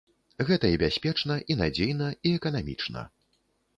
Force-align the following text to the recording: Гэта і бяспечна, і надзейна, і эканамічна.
Гэта 0.47 0.71
і 0.75 0.79
бяспечна, 0.83 1.37
і 1.55 1.59
надзейна, 1.61 2.07
і 2.31 2.35
эканамічна. 2.39 3.09